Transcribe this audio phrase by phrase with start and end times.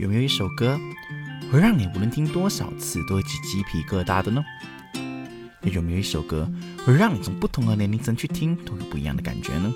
[0.00, 0.80] 有没有一首歌
[1.52, 4.42] 会让你无论听多少次都会起鸡皮疙瘩的呢？
[5.60, 6.50] 有没有一首歌
[6.86, 9.70] 会让你从不同的年龄层去听都有不一样的感觉呢？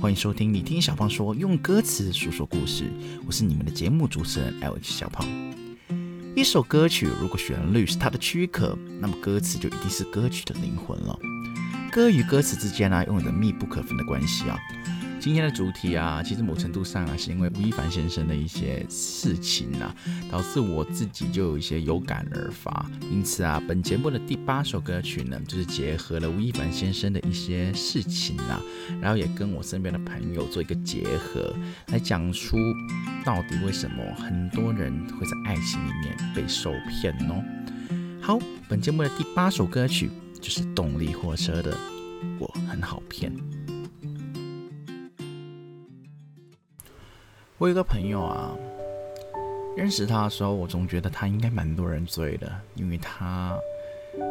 [0.00, 2.90] 欢迎收听你听小胖说，用歌词诉说故事。
[3.26, 5.28] 我是你们的节目主持人 L H 小胖。
[6.34, 11.18] 一首歌曲如果旋律是它的躯壳，那么歌词就一定是歌曲的灵魂了。
[11.92, 14.58] 歌与歌词之间呢，拥有着密不可分的关系啊。
[15.20, 19.94] 今天的主题啊，其实某程度上啊，是因为吴亦凡先生的一些事情啊，
[20.30, 22.90] 导致我自己就有一些有感而发。
[23.12, 28.62] 因此啊，本节目的第八首歌曲呢，就是结合了吴亦凡先生的一些事情啊，
[28.98, 31.54] 然后也跟我身边的朋友做一个结合，
[31.88, 32.56] 来讲出
[33.22, 37.44] 到底为什么很多人会在爱情里面被受骗哦。
[38.22, 38.38] 好，
[38.70, 41.74] 本节目的第八首歌曲就是动力火车的
[42.38, 43.30] 《我很好骗》。
[47.60, 48.56] 我有个朋友啊，
[49.76, 53.54] 认识他的时候，我总觉得他应该蛮多人追的，因为他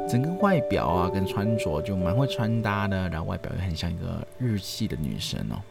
[0.09, 5.61] 整个外表啊跟穿着就蛮会穿搭的，然后外表也很像一个日系的女生哦。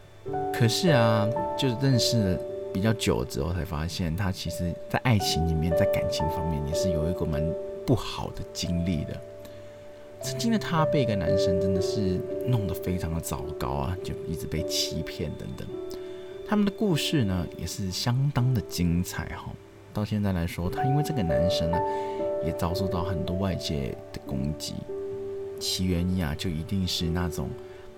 [0.53, 2.39] 可是啊，就是认识
[2.73, 7.43] 比较久之后，才发现他其实在爱情里面，在感情方面也是有一个蛮
[7.85, 9.21] 不好的经历的。
[10.21, 15.67] 曾经的他被一个男生真的是弄得非常的糟糕啊，就一直被欺骗等等。
[16.49, 19.53] 他们的故事呢，也是相当的精彩哈。
[19.93, 21.77] 到现在来说，他因为这个男生呢，
[22.43, 24.73] 也遭受到很多外界的攻击。
[25.59, 27.49] 其原因啊，就一定是那种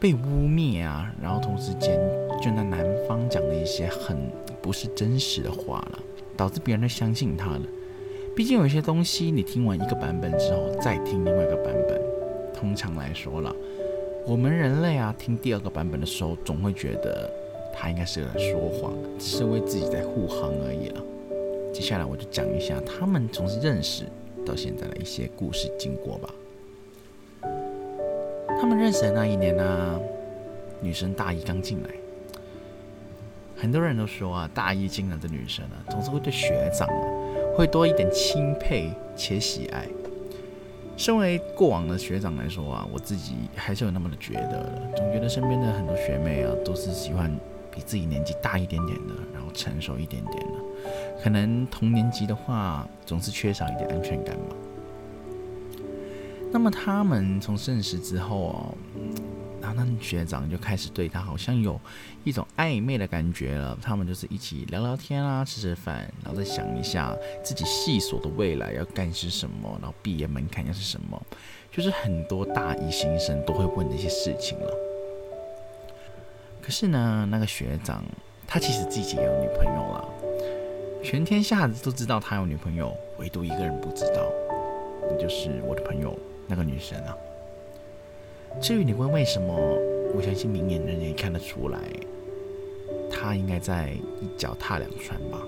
[0.01, 1.97] 被污蔑啊，然后同时间
[2.41, 4.17] 就那男方讲的一些很
[4.61, 5.99] 不是真实的话了，
[6.35, 7.61] 导致别人都相信他了。
[8.35, 12.01] 毕竟有些东西，你听完一个版本之后，再听另外一个版本，
[12.53, 13.55] 通常来说了，
[14.27, 17.31] 我们人类啊，听第二个版本的时候，总会觉得。
[17.73, 21.01] 他应该是在说谎，只是为自己在护航而已了。
[21.73, 24.03] 接下来我就讲一下他们从认识
[24.45, 26.29] 到现在的一些故事经过吧。
[28.59, 29.99] 他们认识的那一年呢，
[30.81, 31.89] 女生大一刚进来，
[33.55, 36.87] 很多人都说啊，大一进来的女生呢，总是会对学长
[37.55, 39.87] 会多一点钦佩且喜爱。
[40.97, 47.31] 身为过往的学长来说啊，我自己还是有那么的觉得的，总觉得身边的很多学妹啊，都是喜欢。
[47.71, 54.55] 比自己年纪大一点点的，然后成熟一点点的，可能同年级的话，总是缺少一点安全感嘛。
[56.51, 58.75] 那么他们从认识之后哦，
[59.61, 61.79] 然后那学长就开始对他好像有
[62.25, 63.77] 一种暧昧的感觉了。
[63.81, 71.25] 他们就是一起聊聊天啊，吃吃饭，然后再想一下自己系所的未来要干些什么，然后毕业门槛又是什么，
[71.71, 74.90] 就是很多大一新生都会问的一些事情了。
[76.61, 78.03] 可是呢，那个学长
[78.47, 80.07] 他其实自己也有女朋友了，
[81.03, 84.31] 全天下都知道他有女朋友，唯独一个人不知道，
[85.09, 86.17] 那就是我的朋友
[86.47, 87.17] 那个女生啊。
[88.61, 89.53] 至于你问为什么，
[90.13, 91.79] 我相信明眼人也看得出来，
[93.09, 93.91] 他应该在
[94.21, 95.41] 一脚踏两船吧。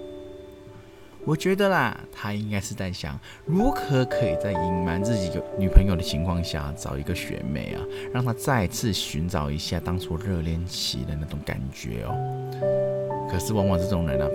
[1.25, 7.79] 我觉得啦，他应该是在想如何可以在隐瞒自己有女朋友的情况下找一个学妹啊，
[8.13, 13.29] 让他再次寻找一下当初热恋期的那种感觉哦。
[13.31, 14.29] 可是往往这种人呢，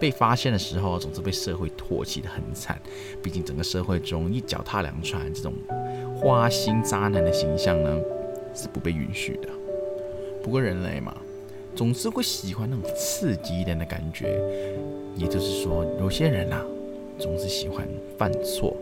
[0.00, 2.80] 被发现的时候总是被社会唾弃的很惨。
[3.22, 5.52] 毕竟整个社会中一脚踏两船这种
[6.16, 8.00] 花心渣男的形象呢，
[8.54, 9.48] 是不被允许的。
[10.42, 11.14] 不过人类嘛，
[11.76, 14.40] 总是会喜欢那种刺激一点的感觉。
[15.16, 16.60] 也就是说，有些人啊，
[17.18, 17.86] 总是喜欢
[18.18, 18.76] 犯错，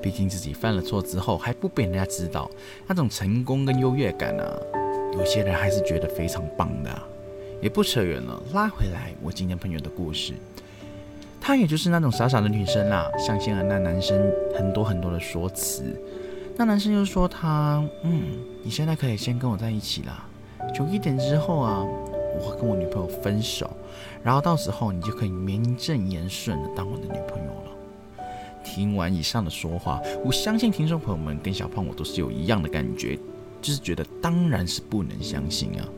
[0.00, 2.50] 毕竟自己犯了错之后还不被人家知道，
[2.86, 4.58] 那种成功跟优越感啊，
[5.14, 6.90] 有些人还是觉得非常棒的。
[7.60, 10.34] 也不扯远了，拉回来我今天朋友的故事，
[11.40, 15.82] 她也就是那种傻傻的女生啦，相信了那男生很多很多的说辞，
[16.56, 18.22] 那男生就说他，嗯，
[18.62, 20.24] 你现在可以先跟我在一起啦，
[20.72, 21.84] 久一点之后啊。
[22.34, 23.70] 我会跟我女朋友分手，
[24.22, 27.70] 然后到时候你就可以名正言顺的当我的女朋友了。
[28.64, 33.18] 听完以上的说话，我相信听众朋友们跟小胖我都是有一样的感觉，
[33.62, 35.88] 就是觉得当然是不能相信啊。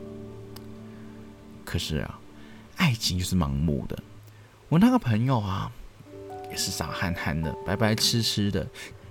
[1.65, 2.19] 可是啊，
[2.77, 3.97] 爱情就是盲目的。
[4.69, 5.69] 我那个朋友啊，
[6.49, 8.65] 也是傻憨憨的、白白痴痴的，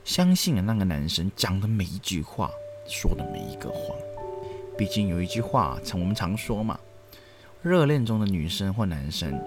[0.04, 2.50] 相信了那个男生讲的每一句话，
[2.86, 3.94] 说的每一个谎。
[4.78, 6.78] 毕竟有一句话，常我们常说嘛。
[7.62, 9.38] 热恋中的女生或男生，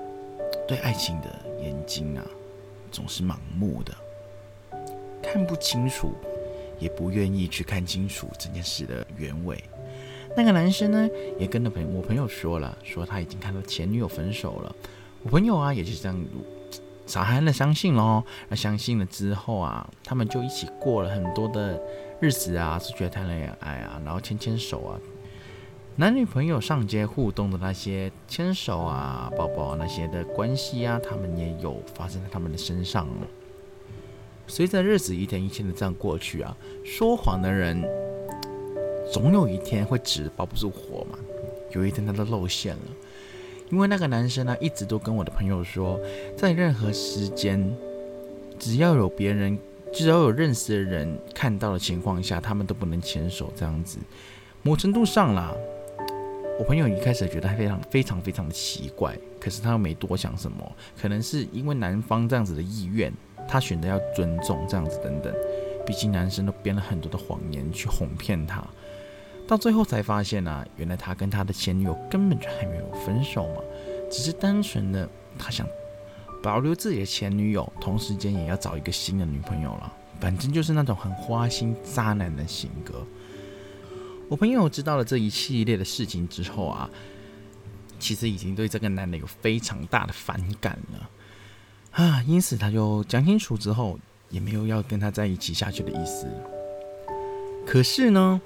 [0.68, 1.28] 对爱情的
[1.64, 2.24] 眼睛啊，
[2.92, 3.92] 总是盲目的，
[5.20, 6.14] 看不清楚，
[6.78, 9.64] 也不愿意去看清楚这件事的原委。
[10.38, 14.76] 那个男生呢，也跟着朋友我朋友说了，说他已经看到前女友分手了。
[15.24, 16.26] 我朋友啊，也就这样
[17.08, 18.24] 傻憨的相信喽。
[18.48, 21.82] 那相信了之后啊，他们就一起过了很多的
[22.20, 25.00] 日子啊，出去谈恋爱啊，然后牵牵手啊。
[25.96, 33.08] 男女朋友上街互动的那些牵手啊、抱抱那些的关系啊，他们也有发生在他们的身上。
[34.48, 37.80] 随着日子一天一天的这样过去啊，说谎的人
[39.12, 41.20] 总有一天会纸包不住火嘛。
[41.74, 42.82] 有一天他都露馅了，
[43.70, 46.00] 因为那个男生呢，一直都跟我的朋友说，
[46.36, 47.72] 在任何时间，
[48.58, 49.60] 只要有别人，
[49.94, 54.00] 只要有认识的人看到的情况下，他们都不能牵手这样子。
[54.64, 55.54] 某程度上啦。
[56.60, 60.72] 我朋友一开始觉得非常非常非常的奇怪，可是他又没多想什么，
[61.02, 63.12] 可能是因为男方这样子的意愿，
[63.48, 65.34] 他选择要尊重这样子等等。
[65.86, 68.64] 毕竟男生都编了很多的谎言去哄骗他，
[69.48, 73.62] 到最后才发现啊，原来他跟他的前女友根本就还没有分手嘛，
[74.10, 75.68] 只是单纯的他想
[76.42, 79.92] 保留自己的前女友，同时间也要找一个新的女朋友了。
[80.22, 83.06] 反正就是那种很花心渣男的性格。
[84.30, 86.90] 我朋友知道了这一系列的事情之后啊，
[88.00, 91.10] 其实已经对这个男的有非常大的反感了
[91.92, 94.00] 啊，因此他就讲清楚之后，
[94.30, 96.26] 也没有要跟他在一起下去的意思。
[97.66, 98.42] 可是呢，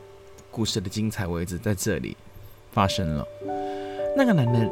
[0.51, 2.17] 故事的精彩位置在这里
[2.71, 3.25] 发生了，
[4.17, 4.69] 那个男的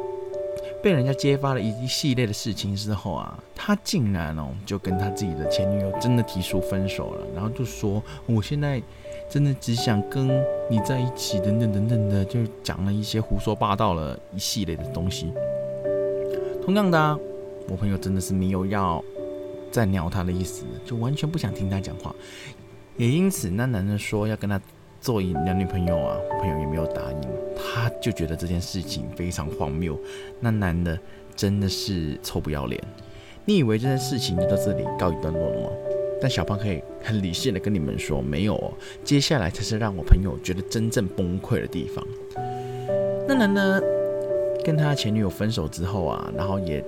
[0.82, 8.82] 被人家揭发了一系列的事情之后啊，他竟然哦就跟他自己的前女友真的提出分手了，然后就说我现在。
[9.28, 10.28] 真的只想跟
[10.70, 15.32] 你在一起，等等等等的，就讲了一些胡说八道了一系列的东西。
[16.64, 17.18] 同样的，
[17.68, 19.02] 我朋友真的是没有要
[19.70, 22.14] 再鸟他的意思，就完全不想听他讲话。
[22.96, 24.60] 也因此，那男人说要跟他
[25.00, 27.20] 做一男女朋友啊，我朋友也没有答应。
[27.54, 29.98] 他就觉得这件事情非常荒谬。
[30.40, 30.98] 那男的
[31.34, 32.82] 真的是臭不要脸。
[33.44, 35.70] 你以为这件事情就到这里告一段落了吗？
[36.20, 38.72] 但小胖可以很理性的跟你们说，没有哦，
[39.04, 42.06] 接下来才是让我朋友觉得真正崩溃的地方。
[43.28, 43.80] 那男呢
[44.64, 46.82] 跟他前女友分手之后啊，然后也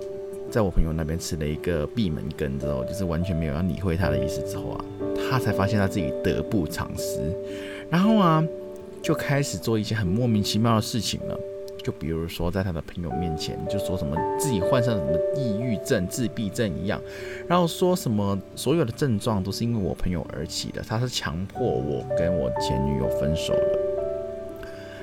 [0.50, 4.84] 在我朋友那边吃了一个闭门羹之后，就是完全没有要理会他的意思之后啊，
[5.30, 7.20] 他才发现他自己得不偿失，
[7.90, 8.42] 然后啊，
[9.02, 11.38] 就开始做一些很莫名其妙的事情了。
[11.82, 17.00] 就比如说，在他的朋友面前，就说什么自己患上什么抑郁症、自闭症一样，
[17.46, 23.78] 然后说什么所有的症状都是因为我朋友而起的，他是强迫我跟我前女友分手的，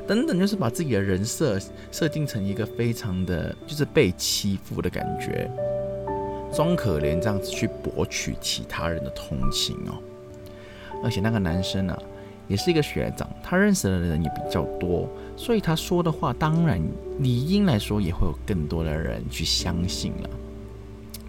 [0.06, 1.58] 等等，就是把自己的人设
[1.92, 5.50] 设定成一个非常的就是被欺负的感觉，
[6.54, 9.98] 装可怜这样子去博取其他人的同情哦，
[11.04, 11.98] 而且那个男生啊。
[12.48, 16.82] 也是一个学长，他认识的人也比较多，所以他说的话当然
[17.20, 20.30] 理应来说也会有更多的人去相信了。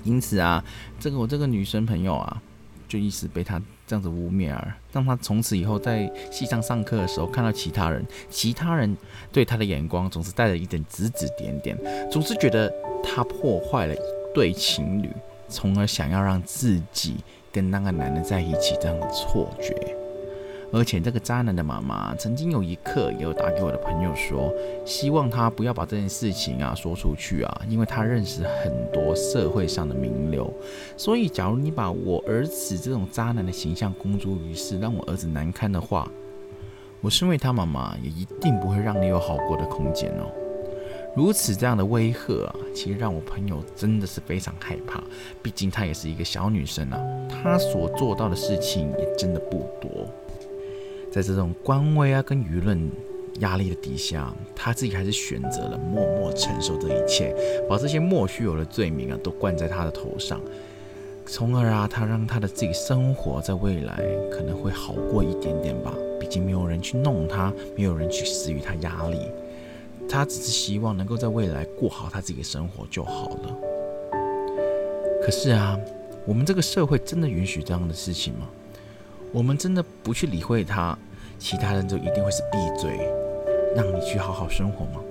[0.05, 0.65] 因此啊，
[1.01, 2.43] 这个我这个女生朋友啊，
[2.87, 8.97] 就一直被他这样子污蔑而，让他从此以后在系上上课的时候看到其他人，其他人
[9.33, 11.77] 对他的眼光总是带着一点指指点点，
[12.11, 12.73] 总是觉得
[13.03, 13.99] 他破坏了一
[14.33, 15.11] 对情侣，
[15.49, 17.17] 从而想要让自己
[17.51, 19.75] 跟那个男的在一起这样的错觉。
[20.73, 24.53] 而且这个渣男的妈妈曾经有一刻也有打给我的朋友说，
[24.85, 30.53] 希望他不要把这件事情啊说出去啊，因为他认识很多社会上的名流，
[30.97, 36.11] 所以假如你把我儿子这种渣男的形象公诸于世，让我儿子难堪的话，
[37.01, 40.27] 我身为他妈妈也一定不会让你有好过的空间哦。
[41.15, 45.03] 如此这样的威吓啊，其实让我朋友真的是非常害怕，
[45.43, 47.01] 毕竟她也是一个小女生啊，
[47.31, 50.07] 她所做到的事情也真的不多。
[51.17, 52.91] 在这种官威啊跟舆论
[53.39, 57.35] 压力的底下，他自己还是选择了默默承受这一切，
[57.67, 60.39] 把这些莫须有的罪名啊都灌在他的头上，
[61.25, 63.97] 从而啊，他让他的自己生活在未来
[64.31, 65.91] 可能会好过一点点吧。
[66.21, 69.19] 毕竟没有人去弄他，没有人去施予他压力，
[70.07, 73.57] 他只是希望能够在未来过好他自己的生活就好了。
[75.23, 75.81] 可是啊，
[76.27, 78.47] 我们这个社会真的允许这样的事情吗？
[79.33, 80.97] 我们真的不去理会他？
[81.39, 82.99] 其他人就一定会是闭嘴，
[83.75, 85.03] 让你去好好生活吗？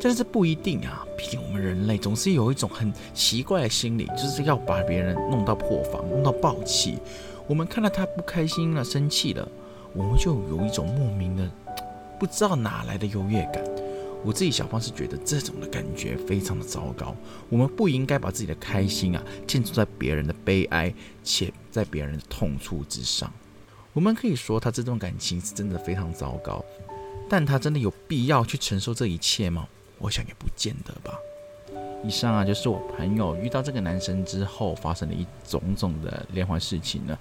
[0.00, 6.98] 但是不一定啊，毕竟我们人类总是有一种很奇怪的心理，就是要把别人弄到破防，弄到爆气。
[7.46, 9.48] 我们看到他不开心了、生气了，
[9.94, 11.48] 我们就有一种莫名的
[12.18, 13.64] 不知道哪来的优越感。
[14.24, 17.14] 我自己小芳是觉得这种的感觉非常的糟糕。
[17.48, 20.92] 我们不应该把自己的开心啊建筑在别人的悲哀，
[21.22, 23.32] 且在别人的痛处之上。
[23.92, 26.64] 我们可以说他这段感情是真的非常糟糕，
[27.30, 29.68] 但他真的有必要去承受这一切吗？
[29.98, 31.16] 我想也不见得吧。
[32.04, 37.18] 以上啊，就是我朋友遇到这个男生之后发生的一种种的连环事情了。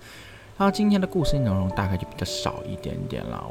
[0.57, 3.49] 然后今天的故事内容大概就比较少一点点了。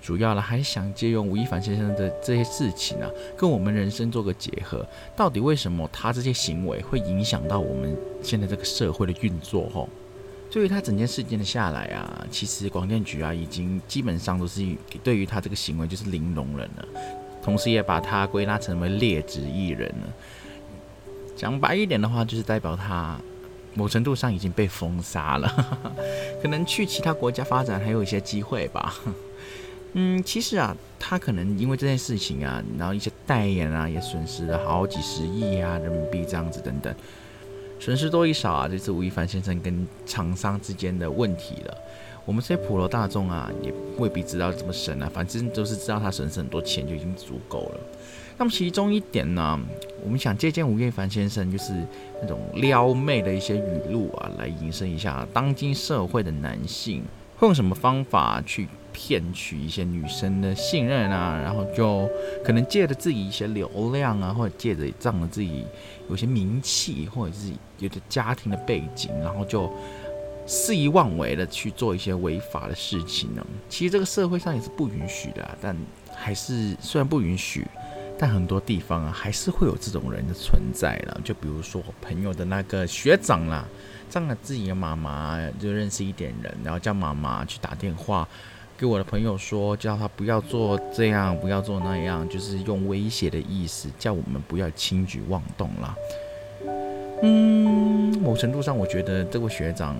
[0.00, 4.86] 主要呢还想借用吴亦凡先生的这些事情啊，跟我们人生做个结合。
[5.16, 9.68] 到底为什么他这些行为会影响到我们现在这个社会的运作？
[9.70, 9.88] 吼，
[10.50, 14.64] 对于他整件事件的下来啊，其实广电局啊已经基本上都是
[15.02, 16.88] 对于他这个行为就是零容忍了，
[17.42, 20.14] 同时也把他归纳成为劣质艺人了。
[21.36, 23.16] 讲白一点的话，就是代表他
[23.74, 25.48] 某程度上已经被封杀了，
[26.42, 28.94] 可能去其他国家发展还有一些机会吧。
[29.94, 36.94] 嗯，其实啊，他可能因为这件事情啊，然后一些代言啊，也损失了好几十亿啊人民币这样子等等，
[37.80, 41.74] 损失多与少啊，这是吴亦凡先生跟厂商之间的问题了。
[42.26, 47.80] 我们这些普罗大众啊，也未必知道这么深啊，反正都是知道他损失很多钱就已经足够了。
[48.36, 49.58] 那么其中一点呢，
[50.04, 51.72] 我们想借鉴吴亦凡先生就是
[52.20, 57.02] 那种撩妹的一些语录啊，来引申一下当今社会的男性
[57.38, 58.68] 会用什么方法去。
[59.00, 62.10] 骗取一些女生的信任啊，然后就
[62.44, 65.64] 可能借着自己一些流量啊，或者借着仗着自己
[66.10, 69.72] 有些名气，或者是有着家庭的背景，然后就
[70.46, 73.46] 肆意妄为的去做一些违法的事情呢。
[73.68, 75.76] 其实这个社会上也是不允许的，但
[76.12, 77.64] 还是虽然不允许，
[78.18, 81.20] 但很多地方啊还是会有这种人的存在了。
[81.22, 83.64] 就比如说我朋友的那个学长啦，
[84.10, 88.28] 仗着自己的妈妈就认识一点人，然后叫妈妈去打电话。
[88.78, 95.96] 给我的朋友说，叫他不要做这样，不要做那样，就是用威胁的意思，叫我们不要轻举妄动啦。
[97.24, 99.96] 嗯，某程度上，我觉得这位学长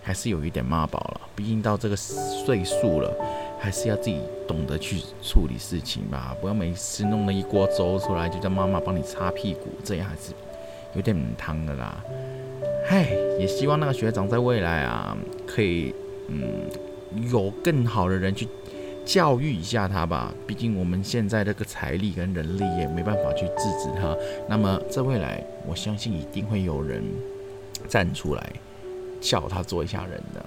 [0.00, 1.22] 还是有一点妈宝了。
[1.34, 3.12] 毕竟到这个岁数了，
[3.58, 10.32] 还是要自己懂得去处理事情吧，不要每次弄了一锅粥出来，就叫妈妈帮你擦屁股，这样还是
[10.94, 12.00] 有点汤的啦。
[12.88, 13.08] 唉，
[13.40, 15.92] 也希望那个学长在未来啊，可以
[16.28, 16.70] 嗯。
[17.32, 18.46] 有更好的人去
[19.04, 24.16] 教育一下他吧，毕竟我们现在这个财力跟人力也没办法去制止他。
[24.48, 27.02] 那么在未来，我相信一定会有人
[27.86, 28.52] 站出来
[29.20, 30.44] 叫他做一下人的。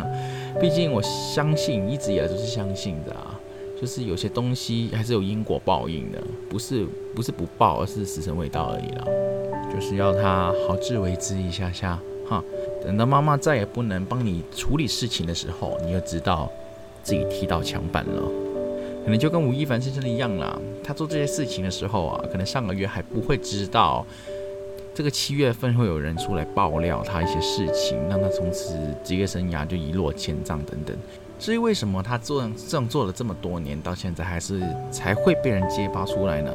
[0.60, 3.38] 毕竟我相信，一直以来都是相信的啊，
[3.80, 9.04] 就是有些东西还是有因果报应的，不是不是不报，而是时辰未到而已啦。
[9.72, 11.98] 就是要他好自为之一下下，
[12.28, 12.44] 哈。
[12.86, 16.48] 等到妈妈再也不能帮你处理事情的时候，你就知道
[17.02, 18.22] 自己踢到墙板了。
[19.04, 24.06] 可能就跟吴亦凡先生一样啦，他做这些事情的时候啊，可能上个月还不会知道，
[24.94, 30.96] 这个七月份会有人出来爆料他一些事情，让他从此职业生涯就一落千丈等等。
[31.38, 36.52] 至于为什么他做这样做了这么多年，到现在还是才会被人揭发出来呢？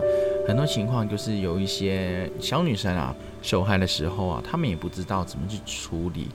[0.48, 3.15] 很多情况就是有一些小女生啊。
[3.43, 6.27] 受害的时候啊，他们也不知道怎么去处理，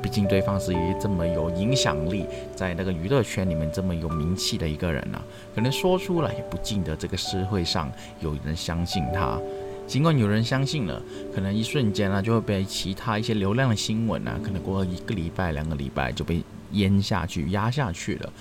[0.00, 5.20] 毕竟对方是一这么有影响力，在那个娱乐圈里面这么有名气的一个人啊，
[5.52, 9.36] 可能说出来也不见得这个社会上有人相信他。
[9.84, 11.02] 尽管有人相信了，
[11.34, 18.32] 可能一瞬间啊就会被其他一些流量的新闻啊，可能过一个礼拜、两个礼拜就被淹下去、压下去了。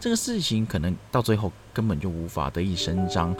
[0.00, 3.32] 这个事情可能到最后根本就无法得以伸张。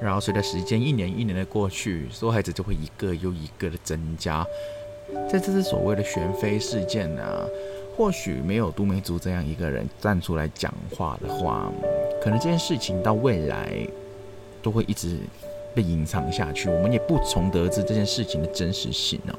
[0.00, 4.46] 然后随着时间一年一年的过去，受害者就会一个又一个的增加。
[5.30, 7.46] 在这次所谓的玄飞事件呢，
[7.96, 11.72] 或许没有杜梅族这样一个人站出来讲话的话，
[12.22, 13.86] 可能这件事情到未来
[14.62, 15.16] 都会一直
[15.74, 19.34] 被隐藏下去，我们也不从得知这件事情的真实性哦。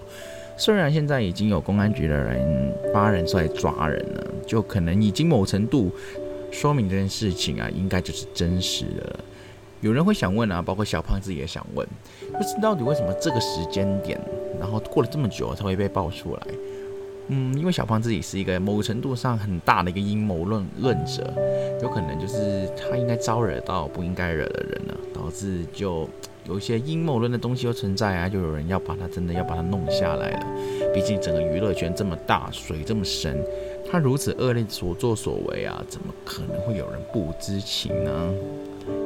[0.57, 5.91] 虽然现在已经有公安局的人八人出来抓人了，就可能已经某程度
[6.51, 9.19] 说明这件事情啊，应该就是真实的。
[9.81, 11.87] 有人会想问啊，包括小胖子也想问，
[12.33, 14.19] 就是到底为什么这个时间点，
[14.59, 16.41] 然后过了这么久才会被爆出来？
[17.31, 21.31] 嗯，因为小胖自己是一个某程度上很大的一个阴谋论论者，
[21.81, 26.09] 有可能就是他应该招惹到不应该惹的人了，导致就
[26.45, 30.47] 有一些阴谋论的东西又存在啊，就有人要把他真的要把他弄下来了。
[30.91, 33.41] 毕竟整个娱乐圈这么大，水这么深，
[33.89, 38.33] 他如此恶劣所作所为啊，怎么可能会有人不知情呢？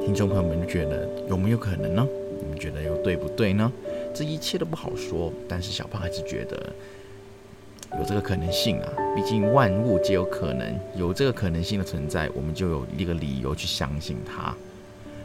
[0.06, 2.06] 听众朋友们觉得有没有可能呢？
[2.42, 3.72] 你们觉得又对不对呢？
[4.14, 6.62] 这一切都不好说，但是小胖还是觉得
[7.98, 8.90] 有这个可能性啊。
[9.16, 14.54] 毕竟万物皆有可能，有这个可能性的存在，我们就有一个理由去相信它。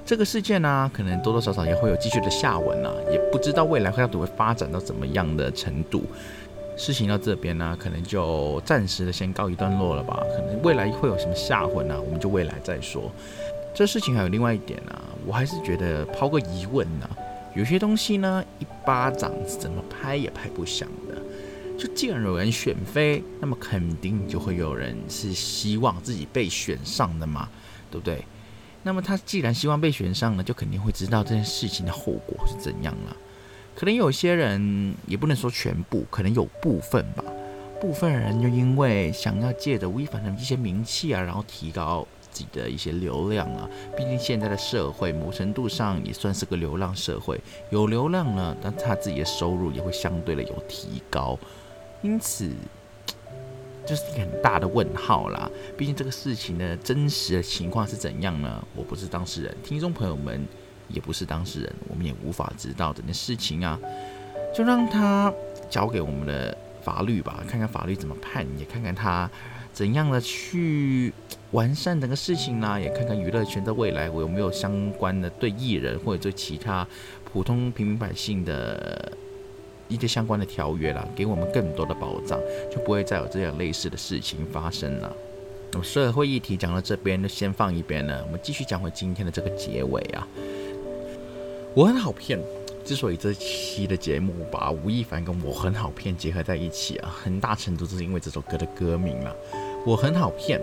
[0.07, 6.05] 这个事件呢，可能多多少少也会有继续的下文啊，也不知道未来会到底会发展到怎么样的程度。
[6.77, 10.23] 事情到这边呢，可能就暂时的先告一段落了吧。
[10.37, 12.01] 可能未来会有什么下文呢？
[12.01, 13.11] 我们就未来再说。
[13.79, 17.09] 这事情还有另外一点啊，我还是觉得抛个疑问呢，
[17.55, 21.23] 有些东西呢，一巴掌怎么拍也拍不响的。
[21.79, 27.49] 就既然有人选妃，那么肯定就会有人是希望自己被选上的嘛，
[27.89, 28.25] 对不对？
[28.83, 33.17] 那么他既然希望被选上了，就肯定会知道这件事情的后果是怎样了。
[33.77, 37.23] 可能有些人也不能说全部，可能有部分吧。
[37.81, 42.05] 部分人就因为想要借着吴亦凡的一些名气啊，然后提高
[42.39, 43.69] 自己的一些流量啊。
[43.97, 47.41] 毕竟现在的社会某程度上也算是个流浪社会，
[47.71, 51.37] 有流量了，但他自己的收入也会相对的有提高。
[52.03, 52.49] 因此，
[53.85, 55.51] 就是一个很大的问号啦。
[55.77, 58.65] 毕竟这个事情的真实的情况是怎样呢？
[58.77, 60.47] 我不是当事人，听众朋友们
[60.87, 63.79] 也不是当事人，我们也无法知道这件事情啊。
[64.55, 65.33] 就让他
[65.69, 69.31] 交给我们的法律吧，看看法律怎么判，也看看他
[69.79, 71.13] 怎样的去
[71.53, 76.85] 完善整个事情呢，也看看娱乐圈的未来我有没有相关的对艺人或者对其他
[77.25, 79.13] 普通平民百姓的。
[79.87, 82.39] 一些相关的条约啦，给我们更多的保障，
[82.71, 85.11] 就不会再有这样类似的事情发生了。
[85.73, 90.29] 那么社会议题讲到这边就先放一边了，我们继续讲回今天的这个结尾啊。
[91.75, 92.39] 我很好骗，
[92.85, 99.35] 之所以这期的节目把吴亦凡跟我很好骗结合在一起啊，很大程度就是因为这首歌的歌名了。
[99.85, 100.61] 我很好骗，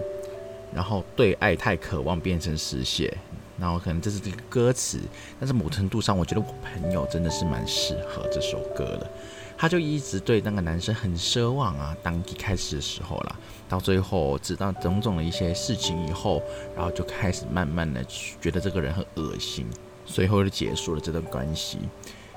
[0.74, 3.12] 然后对爱太渴望变成实现。
[3.58, 5.00] 然后可能这是这个歌词，
[5.40, 9.10] 但是某程度上，我觉得我朋友真的是蛮适合这首歌的。
[9.58, 16.44] 他就一直对那个男生很奢望啊，当一开始的时候啦，到最后知道种种的一些事情以后，
[16.76, 18.04] 然后就开始慢慢的
[18.42, 19.66] 觉得这个人很恶心，
[20.06, 21.78] 随后就结束了这段关系。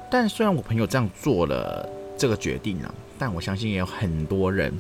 [0.09, 4.73] 但虽然我朋友这样做了这个决定啊，但我相信也有很多人。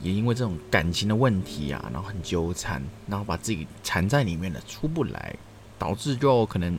[0.00, 5.34] 也因为这种感情的问题啊，然后很纠缠，然后把自己缠在里面了，出不来，
[5.78, 6.78] 导致就可能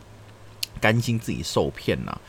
[0.79, 2.21] 甘心自己受骗了，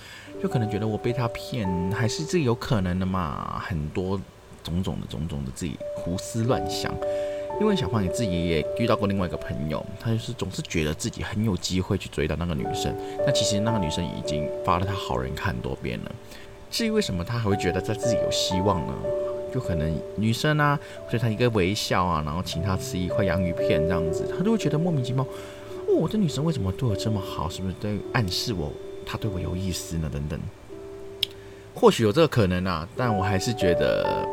[0.42, 4.20] 就可能觉得我被他骗，还是自己有可能的嘛，很多
[4.62, 6.92] 种种的种种的自己胡思乱想。
[7.61, 12.92] 因为小胖你自己也遇到过另外一个朋友，他就是总是觉得自己很有机会去追到那个女生，
[13.26, 16.12] 那其实那个女生已经发了他好人看多遍了。
[16.70, 18.94] 至于为什么他还会觉得在自己有希望呢？
[19.52, 20.78] 就可能女生啊，
[21.10, 25.22] 对他一个微笑啊，然后请他吃一块洋芋片这样子，他都会觉得莫名其妙。
[25.88, 27.48] 哦，这女生为什么对我这么好？
[27.48, 28.72] 是不是在暗示我
[29.04, 30.10] 她对我有意思呢？
[30.12, 30.40] 等等，
[31.74, 34.26] 或许有这个可能啊，但我还是觉得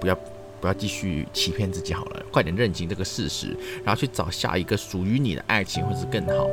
[0.00, 0.18] 不要。
[0.60, 6.48] 不要继续欺骗自己好了，快点认清这个事实，然后去找下一个属于你的爱情，或是更好。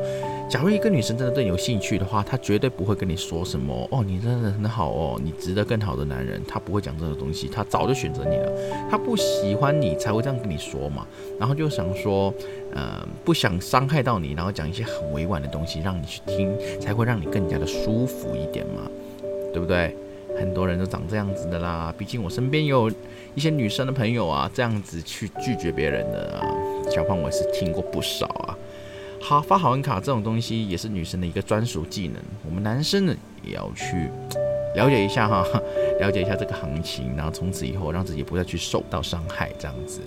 [0.48, 6.42] 假如一个女生真的对你有兴趣的话，她绝对不会跟你说什么哦，你真的很好哦，你值得更好的男人。
[6.48, 8.52] 她不会讲这种东西，她早就选择你了。
[8.90, 11.06] 她不喜欢你才会这样跟你说嘛，
[11.40, 12.32] 然后就想说，
[12.74, 18.90] 呃，不想伤害到你，然后讲一些很委婉的东西让你去听，才会让你更加的舒服一点嘛，
[19.52, 19.96] 对不对？
[20.38, 22.92] 很多人都长这样子的啦，毕竟我身边也有
[23.34, 26.46] 一些女生的朋友啊，这样子去拒绝别人的啊，
[26.92, 28.56] 小胖我也是听过不少啊。
[29.22, 34.10] 好发好人卡这种东西也是女生的一个专属技能，我们男生呢也要去
[34.76, 35.44] 了解一下哈，
[36.00, 40.02] 了解一下这个行情，然后从此以后让自己不再去受到伤害这样子。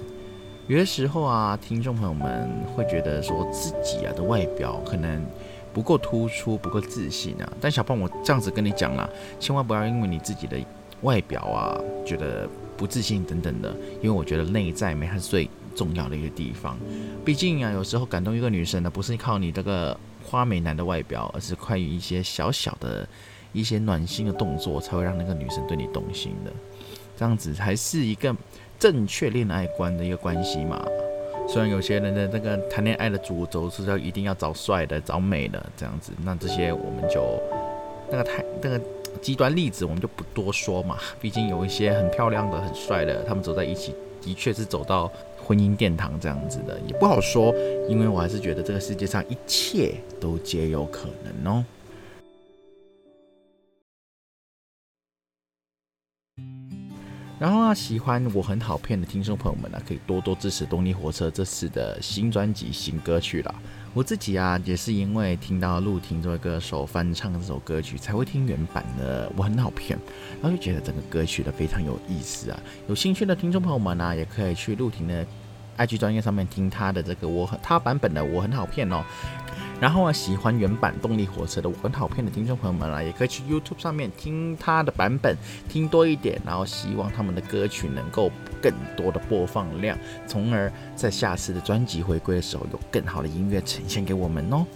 [0.66, 5.24] 有的时候啊，听众朋友们会觉得说自己啊的外表可能。
[5.70, 7.52] 不够突出，不够自信啊！
[7.60, 10.56] 但小胖，我这样子跟你讲啦，千万不要因为你自己的
[11.02, 16.76] 外表啊，觉得不自信等等的，因为我觉得内在美还是最重要的一个地方。
[17.24, 23.08] 毕竟啊，有时候感动一个女生呢，不是靠你这个花美男的外表，而是快于一些小小的
[23.52, 26.50] 一些暖心的动作，才会让那个女生对你动心的。
[27.16, 28.34] 这样子才是一个
[28.78, 30.84] 正确恋爱观的一个关系嘛。
[31.48, 37.40] 虽然有些人的那个谈恋爱的主轴是要一定要找帅的、找美的这样子，那这些我们就
[38.10, 38.78] 那个太那个
[39.22, 40.98] 极端例子我们就不多说嘛。
[41.20, 45.10] 毕竟有一些很漂亮的、很帅的，他们走在一起的确是走到
[45.48, 47.54] 婚姻殿堂这样子的，也不好说。
[47.88, 51.64] 因为我还是觉得这个世界上一切都皆有可能哦。
[57.40, 63.54] 然后啊，喜欢我很好骗的听众朋友们呢，可以多多支持动力火车这次的新专辑、新歌曲啦。
[63.98, 69.28] 我自己啊，也是因为听到陆婷这位歌手翻唱这首歌曲，才会听原版的。
[69.36, 69.98] 我很好骗，
[70.40, 72.60] 然后就觉得整个歌曲的非常有意思啊。
[72.88, 75.26] 有兴趣的听众朋友们呢，也可以去陆婷的
[75.78, 79.02] IG 专业上面听他的这个我很他版本的我很好骗哦。
[79.80, 85.36] 然后啊，喜欢原版动力火车的我很好骗的听众朋友们啊，也可以去 YouTube 上面听他的版本，
[85.68, 86.40] 听多一点。
[86.44, 88.28] 然后希望他们的歌曲能够
[88.60, 94.66] 更多的播放量，从而在下次的专辑回归的时候，有更好的音乐呈现给我们哦。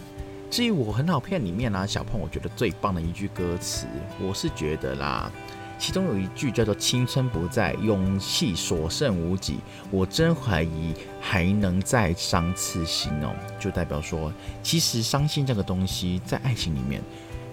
[0.49, 3.89] 至于我很好骗里面呢，小胖我觉得最棒的一句歌词，
[4.21, 5.29] 我是觉得啦，
[5.83, 9.59] 其中有一句叫做“青春不在，勇气所剩无几”，
[9.91, 17.03] 我真怀疑还能再伤次心哦，就代表说，其实伤心这个东西在爱情里面，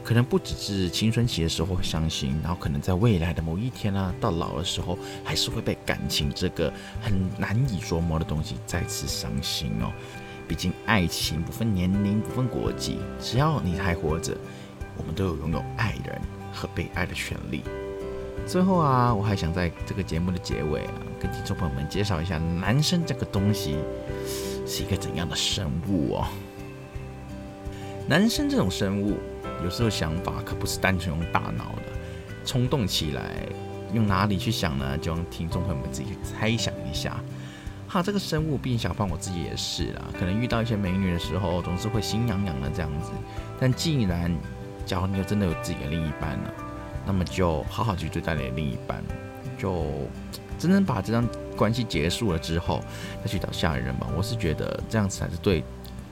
[0.03, 9.91] 可能不只是青春期的时候会伤心，然后可能在未来的某一天啊，到老的时候，还是会被感情这个很难以琢磨的东西再次伤心哦。
[10.47, 14.37] 毕竟爱情不分年龄，不分国籍，只要你还活着，
[14.97, 16.21] 我们都有拥有爱人
[16.53, 17.63] 和被爱的权利。
[18.47, 23.77] 最后啊，我还想在这个节目的结尾啊，跟听众朋友们介绍一下，男生这个东西
[24.65, 26.27] 是一个怎样的生物哦。
[28.07, 29.17] 男生这种生物，
[29.63, 31.83] 有时候想法可不是单纯用大脑的，
[32.43, 33.45] 冲动起来，
[33.93, 34.97] 用哪里去想呢？
[34.97, 37.19] 就让听众朋友们自己去猜想一下。
[37.87, 40.01] 哈，这个生物，毕竟小胖我自己也是啦。
[40.19, 43.11] 可能遇到一些美女的时候，总是会心痒痒的这样子。
[43.59, 44.35] 但既然，
[44.85, 46.53] 假如你又真的有自己的另一半了，
[47.05, 49.03] 那么就好好去对待你的另一半，
[49.57, 49.85] 就
[50.57, 52.81] 真正把这段关系结束了之后，
[53.23, 54.07] 再去找下一任吧。
[54.15, 55.63] 我是觉得这样子才是对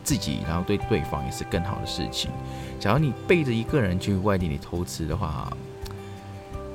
[0.04, 2.32] 自己，然后对对方也是更好的事情。
[2.80, 5.52] 假如你背着一个人去外地里偷吃的话，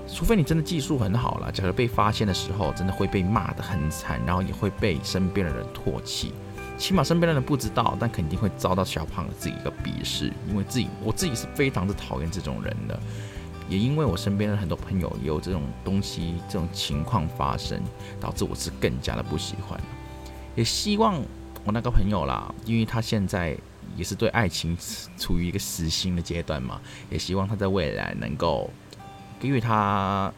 [0.06, 6.34] 除非你真的技术很好了，假如被发现的时候，真的会被骂得很惨，然后也会被身边的人唾弃。
[6.76, 13.00] 起码身边的人不知道，但肯定会遭到小胖的自己一个鄙视，因为自己我自己是非常的讨厌这种人的。
[13.72, 17.80] 也因为我身边的很多朋友也有这种东西、这种情况发生，
[18.20, 19.80] 导致我是更加的不喜欢。
[20.54, 21.18] 也希望
[21.64, 23.56] 我那个朋友啦，因为他现在
[23.96, 24.76] 也是对爱情
[25.16, 28.68] 处于一个死心的阶段嘛，也希望他在未来能够。
[29.40, 30.32] 给予他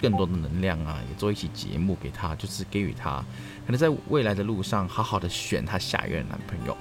[0.00, 3.24] 更多的能量啊，也做一期节目给他，就是给予他
[3.66, 6.75] 可能在未来的路上好好的选他下一任男朋友。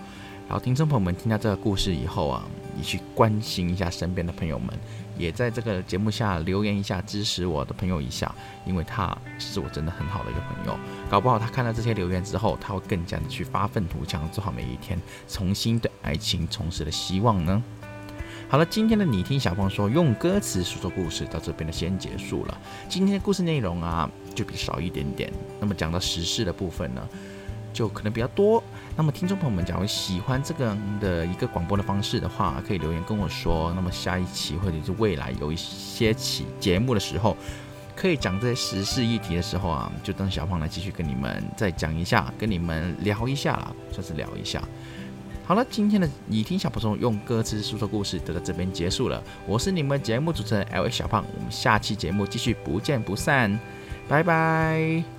[0.47, 2.45] 然后听众朋友们听到这个故事以后啊，
[2.77, 4.69] 你去关心一下身边的朋友们，
[5.17, 10.77] 也在这个节目下留言一下支持我的朋友一下，因为他是我真的很好的一个朋友。
[11.09, 17.63] 搞不好他看到这些留言之后，他会更加的去发愤图强，做好每一天，重新对爱情重拾的希望呢。
[18.47, 22.55] 好了，今天的你听小胖说，用歌词诉说故事到这边的先结束了。
[22.87, 25.33] 今天的故事内容啊，就比少一点点。
[25.59, 27.01] 那么讲到时事的部分呢，
[27.75, 28.63] 就可能比较多。
[28.95, 33.73] 那么听众朋友们，假如喜欢这个的一个广播的方式的话，可以留言跟我说。
[33.75, 37.35] 那么下一期或者是未来有一些期节目的时候，
[37.93, 44.63] 可以讲这些时事议题的时候啊，就等小胖来继续跟你们再讲一下，跟你们聊一下啦，算是聊一下。
[45.45, 49.21] 好了，今天的你听小胖用歌词诉说故事就到这边结束了。
[49.45, 53.59] 我是你们节目主持人 L A 小胖，我们下期节目继续不见不散，
[54.07, 55.14] 拜拜。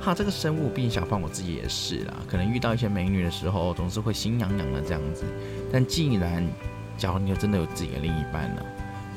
[0.00, 2.16] 哈，这个生物，毕竟小胖我自己也是啦。
[2.26, 5.24] 可能遇到一些美女的时候，总是会心痒痒的这样子。
[5.72, 6.46] 但既然，
[6.96, 8.66] 假如你真的有自己的另一半了，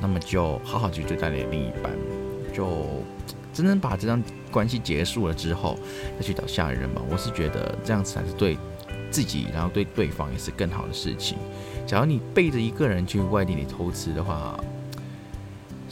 [0.01, 1.91] 那么就好好去对待你的另一半，
[2.53, 3.03] 就
[3.53, 5.79] 真正把这段关系结束了之后，
[6.19, 7.01] 再去找下一任吧。
[7.09, 8.57] 我是觉得这样子才是对。
[9.09, 11.37] 自己，然后对对方也是更好的事情。
[11.85, 14.59] 假如你背着一个人去外地里偷吃的话，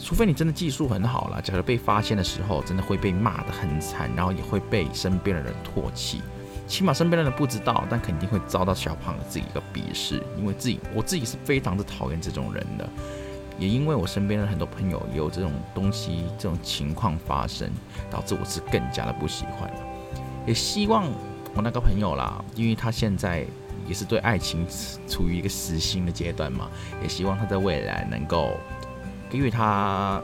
[0.04, 6.22] 除非你真的技术很好了，假如被发现的时候，真的会被骂得很惨，然后也会被身边的人唾弃。
[6.68, 12.90] 起码身边的人不知道，但肯定会遭到小胖的自己一个鄙视，因为自己我自己是非常的讨厌这种人的。
[13.60, 17.70] 也因为我身边的很多朋友也有这种东西、这种情况发生，
[18.10, 19.72] 导致我是更加的不喜欢。
[20.46, 21.06] 也希望。
[21.54, 23.46] 我那个朋友啦，因为他现在
[23.86, 24.66] 也是对爱情
[25.06, 26.70] 处于一个死心的阶段嘛，
[27.04, 28.54] 也希望他在未来能够
[29.32, 30.22] 给予他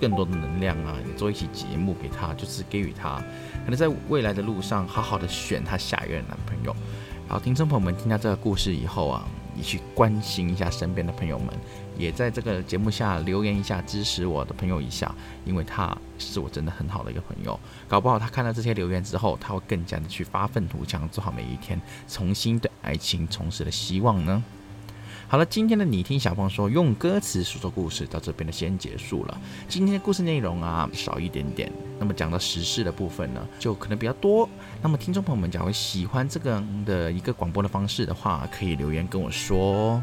[0.00, 3.16] 更多的能量啊，也做一期节目给他，就是给予他
[3.64, 6.76] 可能在未来的路上好好的选他下一任男朋友。
[7.26, 9.26] 好，听众朋友们听到这个故事以后啊。
[9.56, 11.46] 你去关心一下身边的朋友们，
[11.96, 17.56] 也在这个节目下留言一下，支持我的朋友一下，因为他是我真的很好的一个朋友。
[17.86, 24.42] 搞不好他看到这些留言之后，他会更加的去发愤图强，做好每一天，重新对爱情重拾的希望呢。
[25.26, 29.40] 好了，今天的你听小胖说，用歌词诉说故事到这边呢先结束了。
[29.66, 34.48] 今天的故事内容啊少一点点，那么讲到时事的部分呢，就可能比较多。
[34.80, 40.00] 那么听众朋友们，假如喜欢这个的一个广播的方式的话，可以留言跟我说。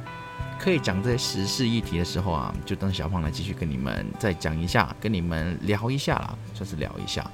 [0.60, 7.30] 可以讲这些时事议题的时候啊，就等小胖来继续跟你们再讲一下，跟你们聊一下啦，算是聊一下。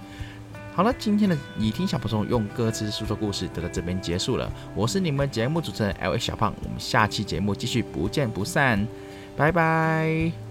[0.78, 4.48] 好了，今天的你听小朋友用歌词诉说故事就到这边结束了。
[4.76, 8.88] 我是你们节目主持人 L A 小胖，我们下期节目继续不见不散，
[9.36, 10.47] 拜拜。